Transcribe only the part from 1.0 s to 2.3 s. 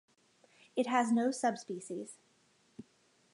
no subspecies.